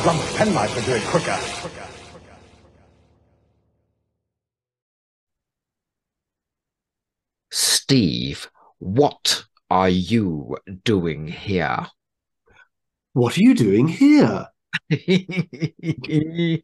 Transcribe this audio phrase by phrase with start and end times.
[0.00, 1.38] hamster blunt penknife would do it quicker.
[7.50, 11.86] Steve, what are you doing here?
[13.12, 14.46] What are you doing here?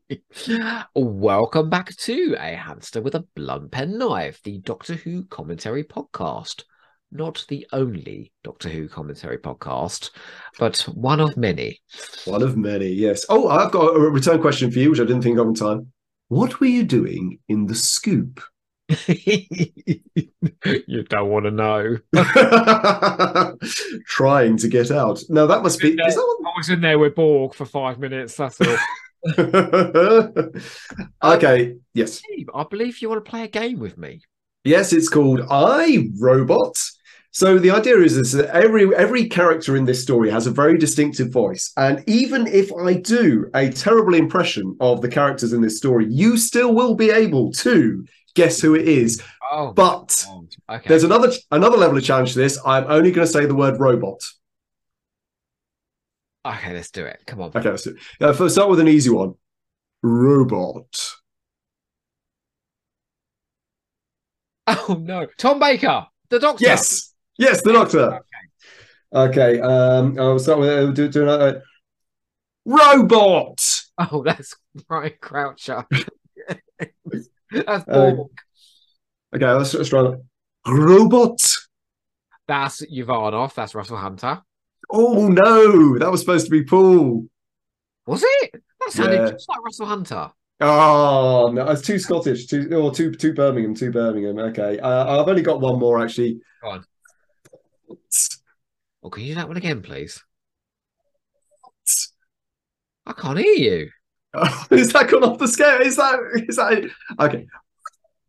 [0.94, 6.62] Welcome back to A Hamster with a Blunt Pen Knife, the Doctor Who commentary podcast.
[7.12, 10.10] Not the only Doctor Who commentary podcast,
[10.58, 11.80] but one of many.
[12.24, 13.24] One of many, yes.
[13.28, 15.92] Oh, I've got a return question for you, which I didn't think of in time.
[16.28, 18.42] What were you doing in the scoop?
[19.08, 20.02] you
[21.08, 21.96] don't want to know.
[24.06, 25.20] Trying to get out.
[25.28, 25.90] Now that must be.
[25.90, 28.36] Is that I was in there with Borg for five minutes.
[28.36, 28.76] That's all.
[31.34, 31.76] okay.
[31.94, 32.22] Yes.
[32.54, 34.20] I believe you want to play a game with me.
[34.64, 36.76] Yes, it's called I Robot.
[37.36, 40.78] So the idea is, is that every every character in this story has a very
[40.78, 45.76] distinctive voice, and even if I do a terrible impression of the characters in this
[45.76, 49.22] story, you still will be able to guess who it is.
[49.52, 50.26] Oh, But
[50.70, 50.88] okay.
[50.88, 52.58] there's another another level of challenge to this.
[52.64, 54.22] I'm only going to say the word robot.
[56.42, 57.20] Okay, let's do it.
[57.26, 57.50] Come on.
[57.54, 58.24] Okay, let's do it.
[58.24, 59.34] Uh, first, start with an easy one.
[60.02, 61.12] Robot.
[64.88, 66.64] Oh no, Tom Baker, the Doctor.
[66.64, 68.20] Yes, yes, the Doctor.
[69.14, 71.62] Okay, um, I'll start with uh, do, do another.
[72.64, 73.60] Robot.
[73.98, 74.54] Oh, that's
[74.88, 75.84] Brian Croucher.
[77.50, 78.12] that's Uh,
[79.34, 80.22] Okay, let's, let's try that.
[80.66, 81.40] Robot.
[82.48, 83.54] that's Uvanov.
[83.54, 84.40] That's Russell Hunter.
[84.90, 87.26] Oh no, that was supposed to be Paul.
[88.06, 88.52] Was it?
[88.80, 89.30] That sounded Yeah.
[89.32, 90.30] just like Russell Hunter.
[90.60, 94.38] Oh no, it's too Scottish, two or two two Birmingham, two Birmingham.
[94.38, 96.40] Okay, uh, I've only got one more actually.
[96.62, 96.84] Go on.
[99.02, 100.22] Oh, can you do that one again, please?
[103.06, 103.90] I can't hear you.
[104.70, 105.80] is that gone off the scale?
[105.80, 107.46] Is that is that okay?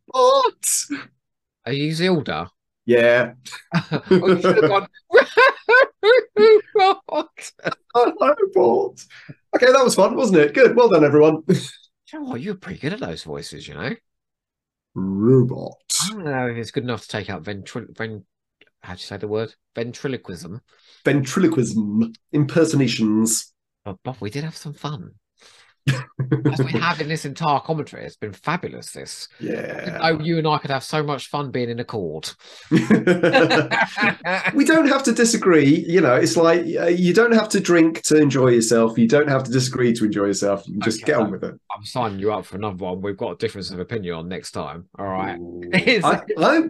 [0.06, 0.84] What?
[1.66, 2.48] Are you Zilda?
[2.86, 3.32] Yeah,
[3.74, 4.86] oh, you should have gone.
[7.94, 9.04] Robot.
[9.54, 10.54] Okay, that was fun, wasn't it?
[10.54, 10.74] Good.
[10.76, 11.42] Well done, everyone.
[11.48, 11.56] You
[12.14, 12.40] know what?
[12.40, 13.94] You're pretty good at those voices, you know.
[14.94, 15.74] Robot.
[16.02, 17.94] I don't know if it's good enough to take out ventril.
[18.88, 19.54] How do you say the word?
[19.74, 20.62] Ventriloquism.
[21.04, 22.10] Ventriloquism.
[22.32, 23.52] Impersonations.
[23.84, 25.10] But, but we did have some fun.
[26.50, 28.92] As we have in this entire commentary, it's been fabulous.
[28.92, 29.28] This.
[29.40, 29.98] Yeah.
[30.02, 32.30] Oh, you and I could have so much fun being in accord.
[32.70, 32.78] we
[34.64, 35.84] don't have to disagree.
[35.86, 38.98] You know, it's like uh, you don't have to drink to enjoy yourself.
[38.98, 40.66] You don't have to disagree to enjoy yourself.
[40.66, 41.12] You can just Okay.
[41.12, 41.54] get on with it.
[41.74, 43.00] I'm signing you up for another one.
[43.00, 44.88] We've got a difference of opinion on next time.
[44.98, 45.38] All right.
[45.74, 46.62] I, I,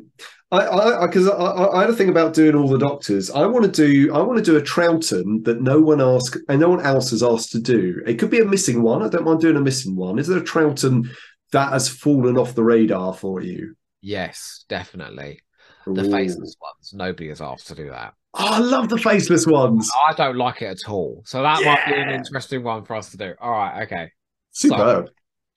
[0.51, 3.31] I, because I, I, I had a thing about doing all the doctors.
[3.31, 6.61] I want to do, I want to do a Troughton that no one asked and
[6.61, 8.03] no one else has asked to do.
[8.07, 9.03] It could be a missing one.
[9.03, 10.19] I don't mind doing a missing one.
[10.19, 11.09] Is there a Troughton
[11.53, 13.75] that has fallen off the radar for you?
[14.01, 15.43] Yes, definitely.
[15.87, 16.93] The faceless ones.
[16.95, 18.15] Nobody has asked to do that.
[18.35, 19.91] Oh, I love the faceless ones.
[20.07, 21.23] I don't like it at all.
[21.27, 23.35] So that might be an interesting one for us to do.
[23.41, 23.83] All right.
[23.85, 24.13] Okay.
[24.53, 25.11] Superb.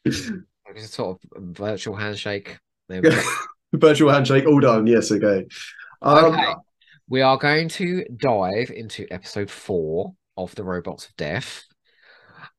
[0.73, 2.57] It's a sort of virtual handshake.
[3.71, 3.87] There we go.
[3.87, 4.87] Virtual handshake, all done.
[4.87, 5.45] Yes, okay.
[6.01, 6.53] Um, Okay.
[7.09, 11.63] We are going to dive into episode four of the Robots of Death.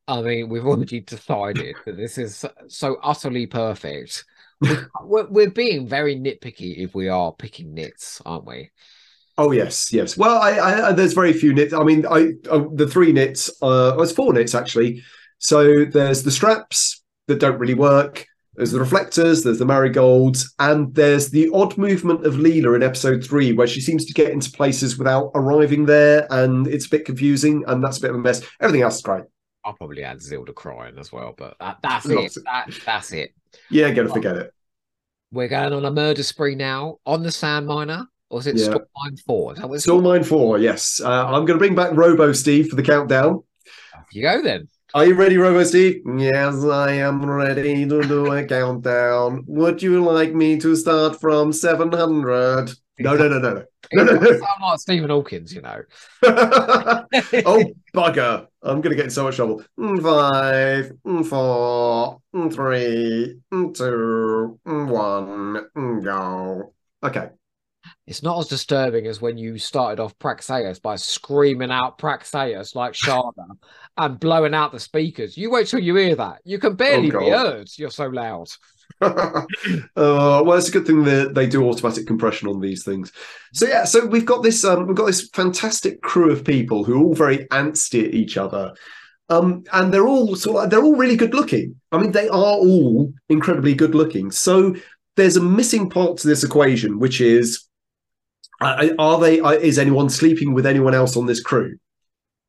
[0.06, 4.24] I mean, we've already decided that this is so- utterly perfect.
[4.60, 4.68] We-
[5.04, 8.70] We're, we're being very nitpicky if we are picking nits, aren't we?
[9.38, 10.16] Oh yes, yes.
[10.18, 11.72] Well, I, I there's very few nits.
[11.72, 13.48] I mean, I, uh the three nits.
[13.62, 15.02] Uh, well, it's four nits actually.
[15.38, 18.26] So there's the straps that don't really work.
[18.54, 19.42] There's the reflectors.
[19.42, 23.80] There's the marigolds, and there's the odd movement of Leela in episode three, where she
[23.80, 27.98] seems to get into places without arriving there, and it's a bit confusing, and that's
[27.98, 28.42] a bit of a mess.
[28.60, 29.24] Everything else is great.
[29.64, 32.36] I'll probably add Zilda crying as well, but that, that's it.
[32.36, 33.32] of- That, that's it.
[33.70, 34.52] Yeah, gotta forget it.
[35.30, 38.64] We're going on a murder spree now on the sand miner, or is it Yeah.
[38.64, 39.52] Storm Mine 4?
[39.54, 40.04] Is that what it's Still called?
[40.04, 40.58] mine four.
[40.58, 43.42] Yes, uh, I'm going to bring back Robo Steve for the countdown.
[43.96, 44.68] Off You go then.
[44.94, 46.02] Are you ready, Robo Steve?
[46.18, 49.42] Yes, I am ready to do a countdown.
[49.46, 52.70] Would you like me to start from 700?
[52.98, 55.82] No, no, no, no, It doesn't sound like Stephen Hawkins, you know.
[56.24, 58.46] oh, bugger.
[58.62, 59.64] I'm going to get in so much trouble.
[59.80, 63.40] Mm, Five, mm, four, mm, three,
[63.74, 66.74] two, one, go.
[67.02, 67.30] Okay.
[68.06, 72.92] It's not as disturbing as when you started off Praxeus by screaming out Praxeus like
[72.92, 73.46] Sharda
[73.96, 75.36] and blowing out the speakers.
[75.36, 76.40] You wait till you hear that.
[76.44, 77.46] You can barely be Oh, God.
[77.46, 77.70] heard.
[77.76, 78.48] You're so loud.
[79.00, 79.44] uh,
[79.96, 83.12] well, it's a good thing that they do automatic compression on these things.
[83.52, 86.94] So yeah, so we've got this um, we've got this fantastic crew of people who
[86.94, 88.74] are all very antsy at each other.
[89.28, 91.76] Um, and they're all sort of, they're all really good looking.
[91.90, 94.30] I mean, they are all incredibly good looking.
[94.30, 94.74] So
[95.16, 97.64] there's a missing part to this equation, which is
[98.98, 99.40] are they?
[99.40, 101.76] Uh, is anyone sleeping with anyone else on this crew?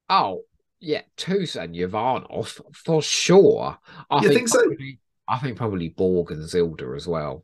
[0.10, 0.42] Oh,
[0.80, 3.78] yeah, Toos and Uvanov for sure.
[4.10, 4.62] I You think so?
[4.64, 7.44] probably, I think probably Borg and Zilda as well.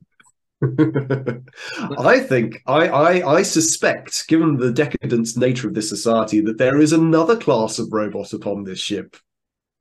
[0.62, 6.82] I think I, I I suspect, given the decadent nature of this society, that there
[6.82, 9.16] is another class of robot upon this ship.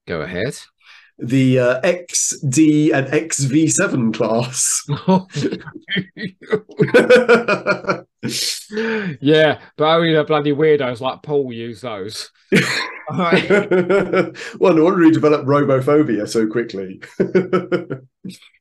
[0.06, 0.56] Go ahead.
[1.19, 4.87] The uh, XD and XV7 class.
[9.20, 12.31] yeah, but only the bloody weirdos like Paul use those.
[13.11, 13.49] Alright.
[14.59, 17.00] well, no wonder he developed robophobia so quickly.
[17.19, 18.03] the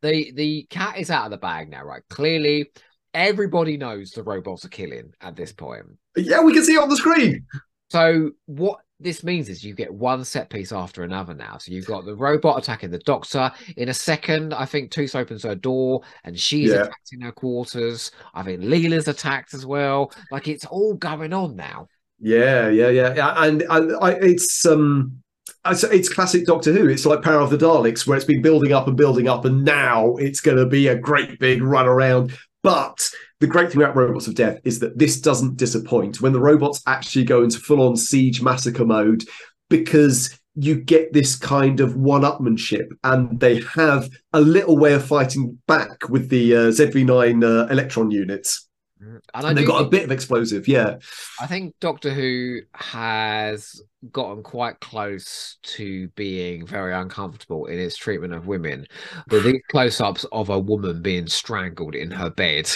[0.02, 2.04] the cat is out of the bag now, right?
[2.10, 2.72] Clearly,
[3.14, 5.86] everybody knows the robots are killing at this point.
[6.16, 7.46] yeah, we can see it on the screen.
[7.90, 11.58] So what this means is you get one set piece after another now.
[11.60, 13.52] So you've got the robot attacking the doctor.
[13.76, 16.82] In a second, I think Toos opens her door and she's Yeah.
[16.82, 18.12] attacked in her quarters.
[18.34, 20.12] I think Leela's attacked as well.
[20.32, 21.88] Like it's all going on now.
[22.20, 23.44] Yeah, yeah, yeah, yeah.
[23.44, 25.22] And I, I, it's um,
[25.68, 26.88] it's, it's classic Doctor Who.
[26.88, 29.64] It's like Power of the Daleks, where it's been building up and building up, and
[29.64, 32.36] now it's going to be a great big run around.
[32.64, 33.10] But
[33.40, 36.22] the great thing about Robots of Death is that this doesn't disappoint.
[36.22, 39.24] When the robots actually go into full-on siege massacre mode,
[39.70, 45.60] because you get this kind of one-upmanship, and they have a little way of fighting
[45.68, 48.67] back with the uh, ZV9 uh, electron units,
[49.00, 50.68] And and they've got a bit of explosive.
[50.68, 50.98] Yeah.
[51.40, 58.34] I think Doctor Who has gotten quite close to being very uncomfortable in its treatment
[58.34, 58.88] of women.
[59.30, 62.70] With these close-ups of a woman being strangled in her bed,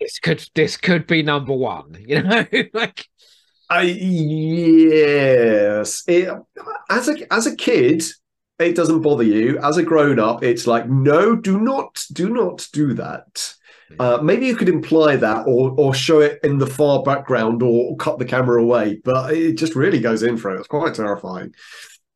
[0.00, 1.96] this could this could be number one.
[2.06, 3.06] You know, like
[3.68, 5.24] I yes.
[6.06, 6.28] It,
[6.88, 8.04] as a as a kid,
[8.58, 9.58] it doesn't bother you.
[9.58, 13.54] As a grown up, it's like no, do not, do not do that.
[13.98, 17.96] Uh, maybe you could imply that, or or show it in the far background, or
[17.96, 19.00] cut the camera away.
[19.04, 20.58] But it just really goes in for it.
[20.58, 21.54] It's quite terrifying.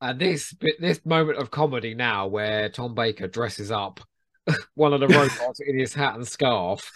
[0.01, 4.01] and this bit, this moment of comedy now where Tom Baker dresses up
[4.75, 6.91] one of the robots in his hat and scarf.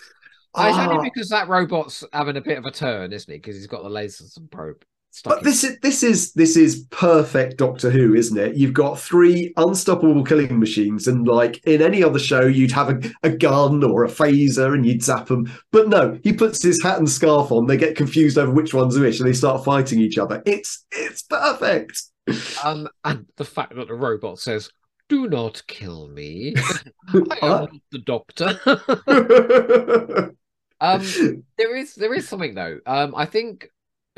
[0.54, 0.88] Oh, it's Ah.
[0.90, 3.38] only because that robot's having a bit of a turn, isn't he?
[3.38, 4.82] Because he's got the Laserson probe.
[5.22, 8.56] But in- this is this is this is perfect Doctor Who, isn't it?
[8.56, 13.00] You've got three unstoppable killing machines, and like in any other show, you'd have a,
[13.22, 15.50] a gun or a phaser and you'd zap them.
[15.70, 17.66] But no, he puts his hat and scarf on.
[17.66, 20.42] They get confused over which one's which, and they start fighting each other.
[20.46, 22.02] It's it's perfect.
[22.64, 24.70] Um, and the fact that the robot says,
[25.08, 26.54] "Do not kill me.
[27.08, 28.58] I am Uh, the doctor."
[30.80, 32.80] um, there is there is something though.
[32.86, 33.68] Um, I think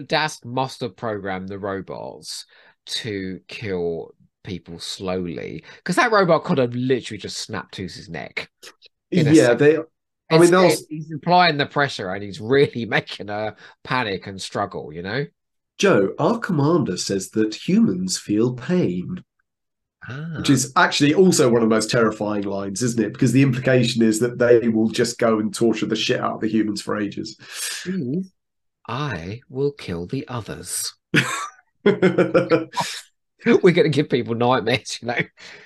[0.00, 2.46] Dask must have programmed the robots
[2.86, 8.50] to kill people slowly because that robot could have literally just snapped Toos's neck.
[9.10, 9.58] yeah, second.
[9.58, 9.78] they.
[10.28, 14.92] I mean, those- he's applying the pressure and he's really making her panic and struggle.
[14.92, 15.26] You know.
[15.78, 19.22] Joe, our commander says that humans feel pain.
[20.08, 20.34] Ah.
[20.38, 23.12] which is actually also one of the most terrifying lines, isn't it?
[23.12, 26.40] Because the implication is that they will just go and torture the shit out of
[26.40, 27.36] the humans for ages.
[27.82, 28.30] Please,
[28.88, 30.94] I will kill the others.
[31.84, 35.18] We're going to give people nightmares, you know.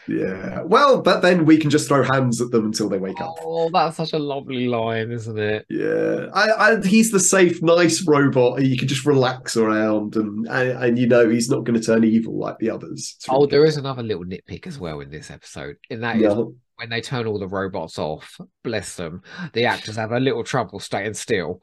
[0.07, 0.61] yeah.
[0.63, 3.37] Well, but then we can just throw hands at them until they wake up.
[3.41, 5.65] Oh, that's such a lovely line, isn't it?
[5.71, 8.63] Yeah, I, I, he's the safe, nice robot.
[8.63, 12.05] You can just relax around, and and, and you know he's not going to turn
[12.05, 13.15] evil like the others.
[13.17, 15.77] It's Oh, really there is another little nitpick as well in this episode.
[15.89, 16.43] In that is Yeah.
[16.77, 19.23] when they turn all the robots off, bless them,
[19.55, 21.63] the actors have a little trouble staying still.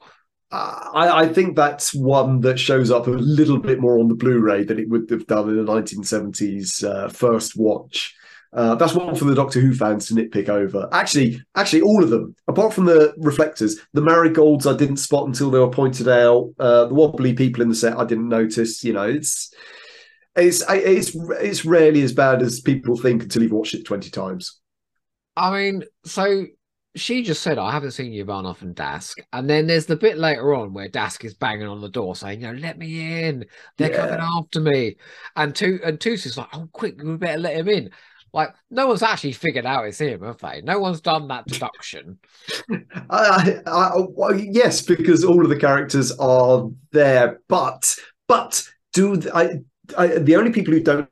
[0.50, 4.64] I, I think that's one that shows up a little bit more on the Blu-ray
[4.64, 8.14] than it would have done in the 1970s uh, first watch.
[8.52, 10.88] Uh, that's one for the Doctor Who fans to nitpick over.
[10.90, 15.50] Actually, actually, all of them, apart from the reflectors, the marigolds I didn't spot until
[15.50, 16.50] they were pointed out.
[16.58, 18.82] Uh, the wobbly people in the set I didn't notice.
[18.82, 19.52] You know, it's
[20.34, 24.58] it's it's it's rarely as bad as people think until you've watched it 20 times.
[25.36, 26.46] I mean, so
[27.00, 29.14] she just said, I haven't seen Uvanov and Dask.
[29.32, 32.40] And then there's the bit later on where Dask is banging on the door saying,
[32.40, 33.46] you know, let me in.
[33.76, 34.96] They're coming after me.
[35.36, 37.90] And two and Toos is like, oh, quick, we better let him in.
[38.32, 40.60] Like, no one's actually figured out it's him, have they?
[40.62, 42.18] No one's done that deduction.
[43.10, 48.62] I, I, I, well, yes, because all of the characters are there, but but
[48.92, 49.60] do th- I,
[49.96, 51.08] I the only people who don't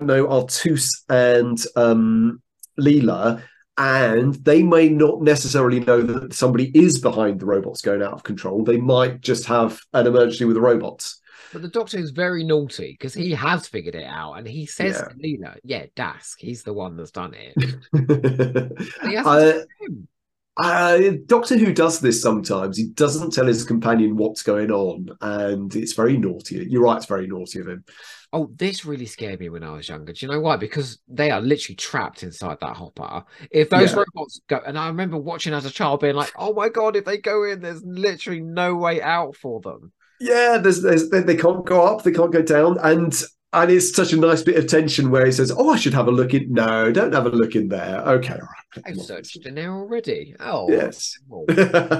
[0.00, 2.42] know are Toos and um,
[2.78, 3.42] Leela,
[3.78, 8.22] and they may not necessarily know that somebody is behind the robots going out of
[8.22, 8.64] control.
[8.64, 11.20] They might just have an emergency with the robots.
[11.52, 14.96] But the Doctor is very naughty because he has figured it out, and he says
[14.96, 15.08] Yeah.
[15.08, 17.54] to Leela, "Yeah, Dask, he's the one that's done it."
[19.02, 20.08] He hasn't Uh, him.
[20.56, 22.76] Uh, Doctor Who does this sometimes.
[22.76, 26.66] He doesn't tell his companion what's going on, and it's very naughty.
[26.68, 27.84] You're right; it's very naughty of him.
[28.32, 30.12] Oh, this really scared me when I was younger.
[30.12, 30.56] Do you know why?
[30.56, 33.24] Because they are literally trapped inside that hopper.
[33.50, 34.04] If those Yeah.
[34.14, 37.04] robots go, and I remember watching as a child being like, "Oh my god, if
[37.04, 41.36] they go in, there's literally no way out for them." Yeah, there's, there's they, they
[41.36, 43.12] can't go up, they can't go down, and
[43.52, 46.06] and it's such a nice bit of tension where he says, "Oh, I should have
[46.08, 48.00] a look in." No, don't have a look in there.
[48.06, 48.84] Okay, all right.
[48.86, 50.34] I've searched in there already.
[50.38, 51.16] Oh, Yes.
[51.28, 51.56] well, but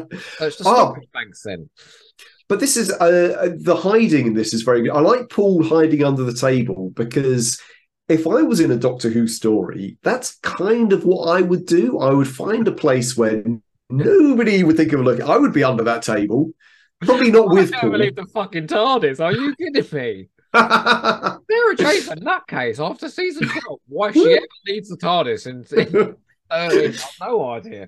[0.09, 0.95] the Oh.
[1.13, 1.69] banks then.
[2.49, 4.91] But this is uh, the hiding in this is very good.
[4.93, 7.61] I like Paul hiding under the table because
[8.09, 11.99] if I was in a Doctor Who story, that's kind of what I would do.
[12.01, 13.45] I would find a place where
[13.89, 15.21] nobody would think of a look.
[15.21, 16.51] I would be under that table,
[17.03, 19.21] probably not with I can't believe the fucking TARDIS.
[19.25, 20.29] Are you kidding me?
[21.51, 23.81] Sarah Chase a nutcase after season 12.
[23.89, 26.17] Why she ever leads the TARDIS and in 13,
[26.51, 27.87] I've no idea.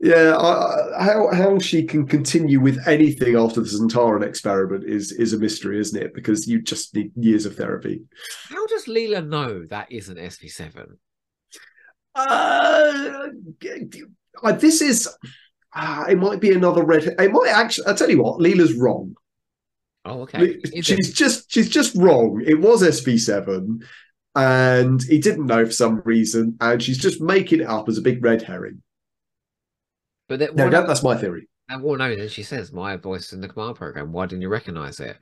[0.00, 5.12] Yeah, I, I- how how she can continue with anything after the Sontaran experiment is
[5.12, 6.14] is a mystery, isn't it?
[6.14, 8.02] Because you just need years of therapy.
[8.50, 10.96] How does Leela know that isn't SV7?
[12.14, 13.28] Uh,
[14.42, 15.08] uh, this is.
[15.76, 17.04] Uh, it might be another red.
[17.18, 17.88] It might actually.
[17.88, 19.14] I tell you what, Leela's wrong.
[20.04, 20.58] Oh, okay.
[20.62, 21.14] Is she's it?
[21.14, 22.42] just she's just wrong.
[22.46, 23.82] It was SV7,
[24.34, 28.02] and he didn't know for some reason, and she's just making it up as a
[28.02, 28.82] big red herring.
[30.28, 31.48] But that, No, that, that's my theory.
[31.68, 34.12] and well, no, then she says, My voice in the command program.
[34.12, 35.16] Why didn't you recognize it?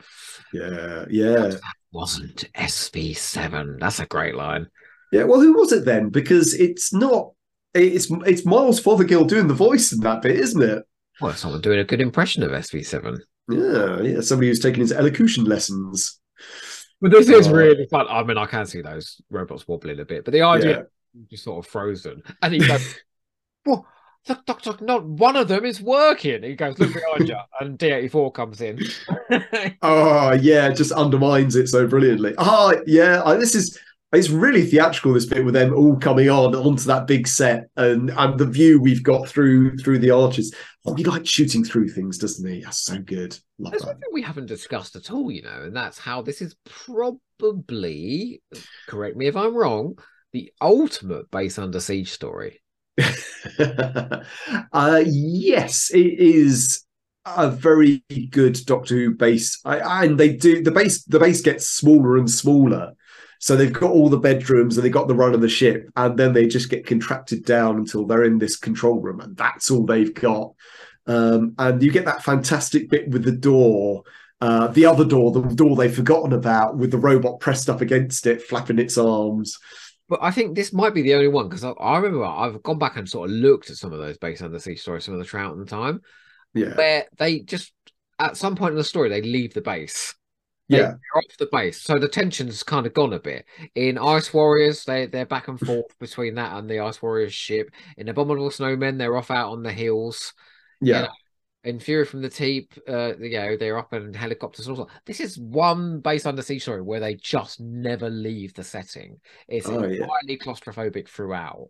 [0.53, 1.37] Yeah, yeah.
[1.49, 1.61] That
[1.93, 3.81] wasn't SV7.
[3.81, 4.67] That's a great line.
[5.13, 6.09] Yeah, well, who was it then?
[6.09, 7.33] Because it's not.
[7.75, 10.83] It's it's Miles Fothergill doing the voice in that bit, isn't it?
[11.21, 13.19] Well, someone doing a good impression of SV7.
[13.49, 14.21] Yeah, yeah.
[14.21, 16.21] Somebody who's taking his elocution lessons.
[17.01, 17.53] But this is Oh.
[17.53, 18.07] really fun.
[18.09, 21.23] I mean, I can see those robots wobbling a bit, but the idea Yeah.
[21.31, 22.23] just sort of frozen.
[22.43, 22.95] And he goes,
[23.67, 23.87] Well,
[24.29, 26.43] look, Doctor, not one of them is working.
[26.45, 27.37] He goes, Look behind you.
[27.61, 28.79] And D84 comes in.
[29.83, 32.35] Oh, yeah, just undermines it so brilliantly.
[32.39, 33.23] Ah, yeah.
[33.25, 33.79] I, this is
[34.13, 35.15] it's really theatrical.
[35.15, 38.81] This bit with them all coming on onto that big set and and the view
[38.81, 40.55] we've got through through the arches.
[40.85, 42.63] Oh, he likes shooting through things, doesn't he?
[42.63, 43.39] That's so good.
[43.59, 43.89] Love There's that.
[43.89, 48.43] one thing we haven't discussed at all, you know, and that's how this is probably,
[48.89, 49.97] correct me if I'm wrong,
[50.33, 52.61] the ultimate base under siege story.
[53.59, 56.85] uh, yes, it is
[57.25, 61.05] a very good Doctor Who base, I, and they do the base.
[61.05, 62.93] The base gets smaller and smaller,
[63.43, 66.17] so they've got all the bedrooms and they got the run of the ship, and
[66.17, 69.85] then they just get contracted down until they're in this control room, and that's all
[69.85, 70.53] they've got.
[71.09, 74.05] Um, and you get that fantastic bit with the door.
[74.41, 78.29] Uh, the other door, the door they've forgotten about, with the robot pressed up against
[78.29, 79.59] it, flapping its arms.
[80.09, 82.79] But I think this might be the only one because I, I remember I've gone
[82.79, 85.21] back and sort of looked at some of those base under siege stories, some of
[85.21, 86.01] the Troughton time,
[86.55, 87.73] Yeah, where they just
[88.21, 90.15] at some point in the story they leave the base.
[90.69, 93.45] They- yeah, they're off the base, so the tension's kind of gone a bit.
[93.75, 97.71] In Ice Warriors, they they're back and forth between that and the Ice Warriors ship.
[97.97, 100.33] In Abominable Snowmen, they're off out on the hills.
[100.81, 101.03] yeah.
[101.03, 101.09] know,
[101.65, 104.67] In Fury from the Deep, uh, you know, they're up in helicopters.
[104.67, 104.95] and all that.
[105.05, 109.21] This is one base under siege story where they just never leave the setting.
[109.49, 110.03] It's Oh, yeah.
[110.05, 111.69] entirely claustrophobic throughout.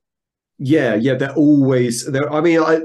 [0.59, 2.33] Yeah, yeah, they're always they're.
[2.33, 2.81] I mean, I,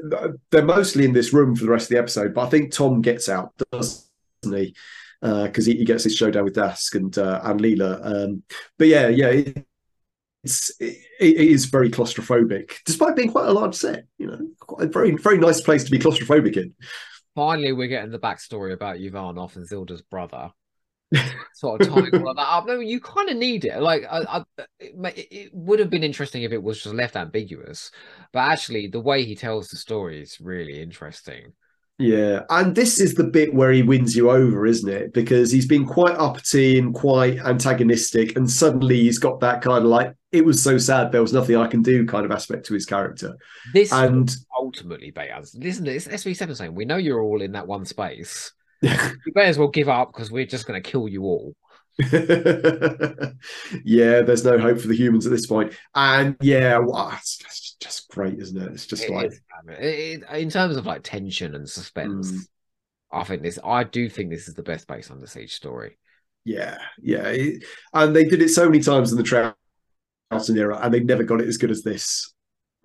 [0.51, 3.01] they're mostly in this room for the rest of the episode, but I think Tom
[3.01, 4.03] gets out, doesn't
[4.43, 4.73] he?
[5.21, 7.99] Because he, he gets his showdown with Dask and uh, and Leela.
[8.03, 8.43] Um,
[8.77, 9.65] but yeah, yeah, it,
[10.43, 14.05] it's it, it is very claustrophobic, despite being quite a large set.
[14.17, 16.75] You know, quite a very very nice place to be claustrophobic in.
[17.35, 20.51] Finally, we're getting the backstory about Uvanov and Zilda's brother.
[21.53, 22.65] sort of tying all of that up.
[22.67, 23.81] No, you kind of need it.
[23.81, 24.43] Like, I,
[24.79, 27.91] I, it would have been interesting if it was just left ambiguous,
[28.33, 31.53] but actually, the way he tells the story is really interesting.
[31.99, 35.13] Yeah, and this is the bit where he wins you over, isn't it?
[35.13, 39.89] Because he's been quite uppity and quite antagonistic, and suddenly he's got that kind of
[39.89, 42.73] like it was so sad there was nothing I can do kind of aspect to
[42.73, 43.35] his character.
[43.73, 47.85] This And ultimately, Bayaz, listen, it's SV7 saying, we know you're all in that one
[47.85, 48.51] space.
[48.83, 51.55] You may as well give up because we're just going to kill you all.
[53.83, 55.73] yeah, there's no hope for the humans at this point.
[55.95, 58.71] And yeah, wow, it's just, just great, isn't it?
[58.73, 59.41] It's just It like is.
[59.69, 62.39] It- it- in terms of like tension and suspense, Mm.
[63.11, 65.97] I think this, I do think this is the best base under siege story.
[66.43, 67.33] yeah, yeah.
[67.93, 69.55] And they did it so many times in the Troughton
[70.57, 72.33] era, and they never got it as good as this.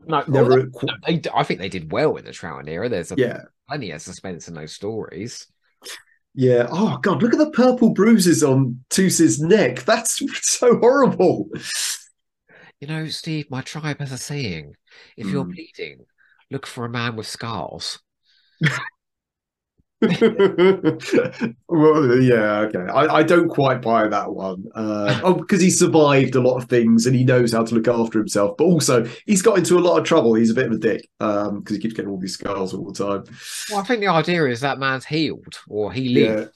[0.04, 0.66] No, Never.
[0.82, 2.88] no, they, I think they did well in the Troughton era.
[2.88, 3.42] There's a yeah.
[3.68, 5.46] plenty of suspense in those stories.
[6.34, 6.66] Yeah.
[6.70, 9.82] Oh god, look at the purple bruises on Toos's neck.
[9.84, 11.48] That's so horrible.
[12.80, 14.74] You know, Steve, my tribe has a saying:
[15.16, 15.54] if you're Mm.
[15.54, 16.06] bleeding,
[16.50, 17.98] look for a man with scars.
[21.68, 22.86] well, yeah, okay.
[22.92, 24.64] I, I don't quite buy that one.
[24.74, 27.86] Uh, oh, because he survived a lot of things and he knows how to look
[27.86, 28.56] after himself.
[28.56, 30.34] But also, he's got into a lot of trouble.
[30.34, 32.90] He's a bit of a dick um, because he keeps getting all these scars all
[32.90, 33.24] the time.
[33.70, 36.50] Well, I think the idea is that man's healed, or he lived.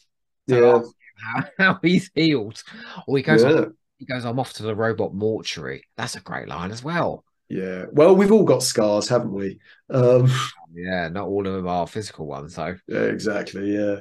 [0.46, 0.82] Yeah, yeah,
[1.16, 2.60] how, how he's healed,
[3.06, 3.66] or he goes, yeah.
[3.98, 5.84] he goes, I'm off to the robot mortuary.
[5.96, 7.24] That's a great line as well.
[7.48, 7.84] Yeah.
[7.92, 9.58] Well, we've all got scars, haven't we?
[9.90, 10.30] Um,
[10.74, 12.76] Yeah, not all of them are physical ones, though.
[12.86, 13.74] yeah, exactly.
[13.74, 14.00] Yeah.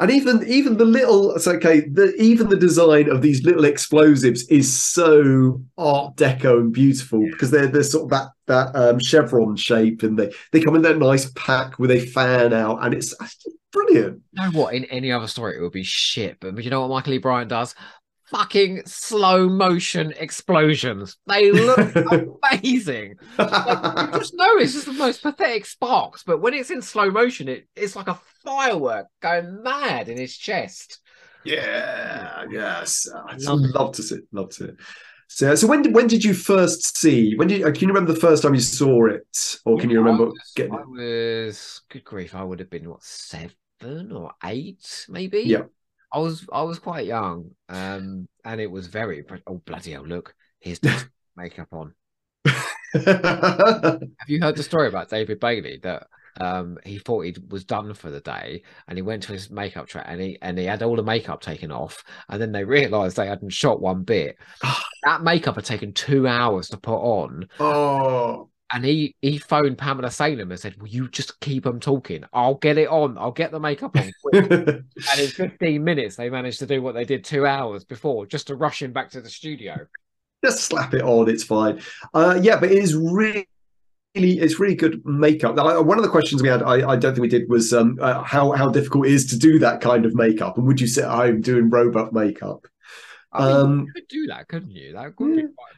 [0.00, 4.44] And even even the little it's okay, the even the design of these little explosives
[4.48, 9.54] is so art deco and beautiful because they're they're sort of that that um, chevron
[9.56, 13.14] shape and they they come in that nice pack with a fan out and it's,
[13.72, 14.22] brilliant.
[14.32, 14.74] You know what?
[14.74, 16.38] In any other story, it would be shit.
[16.40, 17.18] But you know what Michael E.
[17.18, 17.74] Briant does?
[18.30, 21.16] Fucking slow motion explosions.
[21.26, 21.78] They look
[22.52, 23.16] amazing.
[23.38, 27.10] Like, you just know it's just the most pathetic sparks, but when it's in slow
[27.10, 30.98] motion, it, it's like a firework going mad in his chest.
[31.44, 33.08] yeah, yes.
[33.28, 34.76] I'd Love love, to see love to see it.
[35.28, 37.34] So, so when did when did you first see?
[37.36, 39.98] When did uh, can you remember the first time you saw it, or can you
[39.98, 42.34] I remember was, getting I was good grief.
[42.34, 45.42] I would have been what seven or eight, maybe.
[45.42, 45.64] Yeah.
[46.16, 50.06] I was I was quite young, um, and it was very oh bloody hell!
[50.06, 51.04] Look, here's the
[51.36, 51.92] makeup on.
[52.94, 56.06] Have you heard the story about David Bailey that
[56.40, 59.88] um he thought he was done for the day and he went to his makeup
[59.88, 63.16] track and he and he had all the makeup taken off and then they realized
[63.16, 64.38] they hadn't shot one bit.
[65.02, 70.10] that makeup had taken two hours to put on oh, and he he phoned Pamela
[70.10, 72.24] Salem and said, Will you just keep them talking?
[72.32, 76.58] I'll get it on, I'll get the makeup on and in 15 minutes they managed
[76.60, 79.30] to do what they did two hours before just to rush him back to the
[79.30, 79.86] studio.
[80.44, 81.28] just slap it on.
[81.28, 81.80] It's fine.
[82.14, 83.46] Uh, yeah, but it is really.
[84.14, 85.56] It's really good makeup.
[85.56, 88.22] One of the questions we had, I, I don't think we did, was um, uh,
[88.22, 91.04] how how difficult it is to do that kind of makeup, and would you sit
[91.04, 92.66] at home doing robot makeup?
[93.32, 94.92] I mean, Um, you could do that, couldn't you?
[94.94, 95.48] That could be yeah.
[95.54, 95.74] quite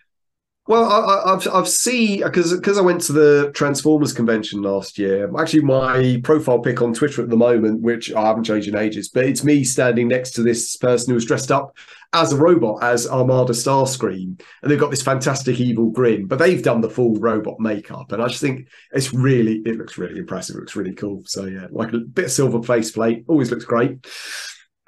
[0.69, 4.99] Well, I, I- I've I've seen because because I went to the Transformers convention last
[4.99, 5.31] year.
[5.39, 9.09] Actually, my profile pic on Twitter at the moment, which I haven't changed in ages,
[9.09, 11.75] but it's me standing next to this person who's dressed up
[12.13, 16.27] as a robot, as Armada Starscream, and they've got this fantastic evil grin.
[16.27, 19.97] But they've done the full robot makeup, and I just think it's really it looks
[19.97, 20.57] really impressive.
[20.57, 21.23] It looks really cool.
[21.25, 24.07] So yeah, like a bit of silver faceplate, always looks great.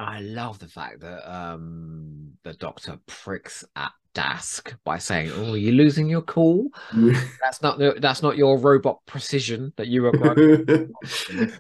[0.01, 5.75] I love the fact that um the doctor pricks at Dask by saying, "Oh, you're
[5.75, 6.69] losing your cool.
[7.43, 10.89] That's not the- that's not your robot precision that you were."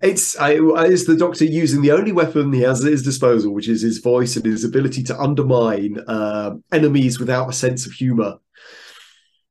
[0.00, 0.52] It's I,
[0.86, 3.98] it's the Doctor using the only weapon he has at his disposal, which is his
[3.98, 8.38] voice and his ability to undermine uh, enemies without a sense of humor.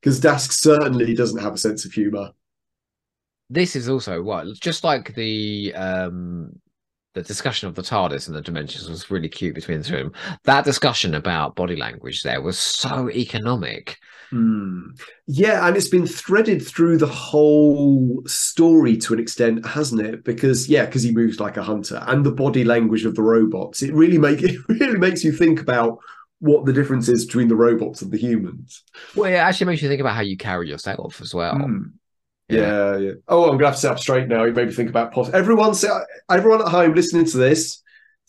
[0.01, 2.31] Because Dask certainly doesn't have a sense of humor.
[3.49, 6.49] this is also what just like the um
[7.13, 10.04] the discussion of the TARDIS and the dimensions was really cute between the two of
[10.04, 10.13] them.
[10.45, 13.97] That discussion about body language there was so economic.
[14.32, 14.91] Hmm.
[15.28, 20.23] Yeah, and it's been threaded through the whole story to an extent, hasn't it?
[20.23, 23.84] Because yeah, because he moves like a hunter, and the body language of the robots.
[23.84, 25.99] It really make it really makes you think about
[26.39, 28.84] what the difference is between the robots and the humans.
[29.15, 31.56] Well, it actually makes you think about how you carry yourself as well.
[31.56, 31.84] Hmm.
[32.60, 33.12] Yeah, yeah.
[33.28, 34.44] Oh, I'm gonna have to sit up straight now.
[34.44, 35.36] You made me think about posture.
[35.36, 35.92] Everyone, sit,
[36.30, 37.82] everyone at home listening to this,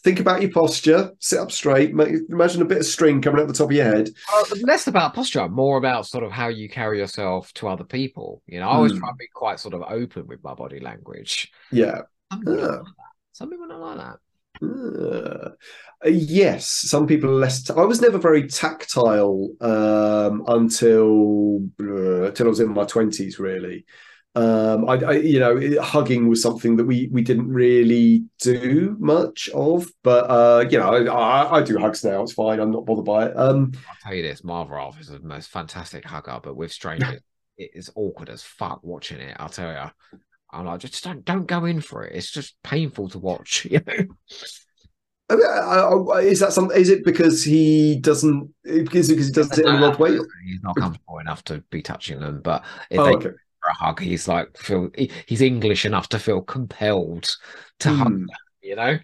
[0.02, 1.12] think about your posture.
[1.20, 1.90] Sit up straight.
[1.90, 4.10] Imagine a bit of string coming out the top of your head.
[4.32, 8.42] Well, less about posture, more about sort of how you carry yourself to other people.
[8.46, 8.98] You know, I always Hmm.
[8.98, 11.50] try to be quite sort of open with my body language.
[11.70, 12.02] Yeah.
[12.30, 12.92] Some people, don't like that.
[13.32, 14.18] Some people don't like that.
[14.62, 15.50] Uh,
[16.08, 17.68] yes, some people are less.
[17.70, 23.38] I was never very tactile um, until uh, until I was in my twenties.
[23.38, 23.84] Really,
[24.36, 28.96] um, I, I you know it- hugging was something that we we didn't really do
[28.98, 29.86] much of.
[30.02, 32.22] But uh, you know, I, I, do hugs now.
[32.22, 32.58] It's fine.
[32.60, 33.36] I'm not bothered by it.
[33.36, 37.20] Um, I'll tell you this, Marvarov is the most fantastic hugger, but with strangers,
[37.58, 39.36] it is awkward as fuck watching it.
[39.38, 40.18] I'll tell you.
[40.50, 42.14] I'm like, just don't don't go in for it.
[42.14, 43.66] It's just painful to watch.
[43.70, 44.04] You know,
[45.30, 46.70] I mean, I- I- is that some?
[46.70, 48.52] Is it because he doesn't?
[48.64, 50.10] Is it because he does it in an odd way?
[50.44, 53.30] He's not comfortable enough to be touching them, but if Oh, they okay.
[53.68, 57.34] A hug, he's like feel he- he's English enough to feel compelled
[57.80, 58.12] to hug.
[58.12, 58.24] Hmm.
[58.62, 58.98] You know.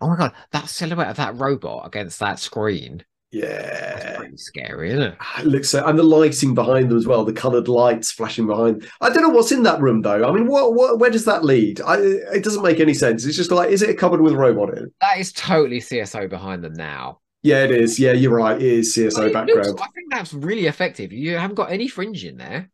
[0.00, 4.16] Oh my god, that silhouette of that robot against that screen That's Yeah.
[4.16, 5.14] pretty scary, isn't it?
[5.40, 8.88] It looks so, and the lighting behind them as well, the coloured lights flashing behind.
[9.00, 10.26] I don't know what's in that room though.
[10.28, 11.80] I mean, what, what where does that lead?
[11.82, 13.24] I, it doesn't make any sense.
[13.26, 14.90] It's just like, is it a cupboard with a robot in?
[15.00, 17.20] That is totally CSO behind them now.
[17.42, 17.98] Yeah, it is.
[17.98, 18.56] Yeah, you're right.
[18.56, 19.66] It is CSO background.
[19.66, 21.12] looks- I think that's really effective.
[21.12, 22.70] You haven't got any fringe in there.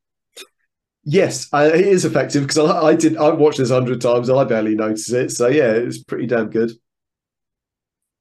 [1.09, 3.17] Yes, uh, it is effective because I, I did.
[3.17, 5.31] I've watched this hundred times I barely notice it.
[5.31, 6.73] So yeah, it's pretty damn good.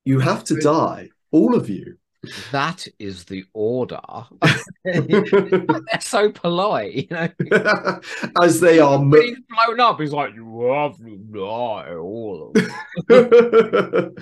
[0.06, 1.98] You have to die, all of you.
[2.52, 4.00] That is the order.
[4.84, 7.30] They're so polite, you know.
[8.42, 9.00] As they are.
[9.00, 14.16] When he's blown up, he's like, "You have to die, all of them."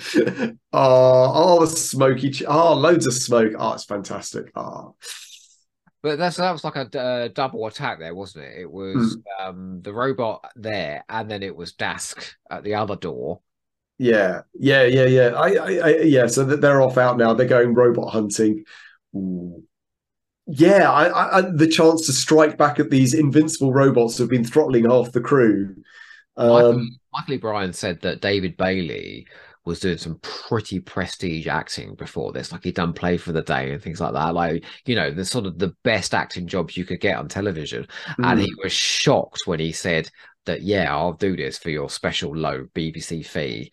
[0.71, 2.30] oh, oh, the smoky.
[2.30, 3.54] Ch- oh, loads of smoke.
[3.58, 4.52] Oh, it's fantastic.
[4.56, 4.95] Oh,
[6.03, 8.61] But that's that was like a uh, double attack there, wasn't it?
[8.61, 13.41] It was um the robot there, and then it was Dask at the other door.
[13.97, 15.27] yeah, yeah, yeah, yeah.
[15.29, 16.27] I, I, I yeah.
[16.27, 17.33] So they're off out now.
[17.33, 18.65] They're going robot hunting.
[19.15, 19.63] Ooh.
[20.45, 24.85] Yeah, I, I, the chance to strike back at these invincible robots who've been throttling
[24.85, 25.75] half the crew.
[26.45, 29.27] Michael, Um, Michael O'Brien said that David Bailey
[29.65, 33.82] was doing some pretty prestige acting before this, like he'd done Play for Today and
[33.82, 34.34] things like that.
[34.34, 37.88] Like, you know, the sort of the best acting jobs you could get on television.
[38.17, 40.10] And mm, he was shocked when he said
[40.45, 43.71] that, yeah, I'll do this for your special low BBC fee.